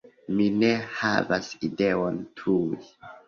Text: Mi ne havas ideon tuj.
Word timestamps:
Mi 0.37 0.45
ne 0.61 0.69
havas 1.01 1.51
ideon 1.69 2.19
tuj. 2.41 2.81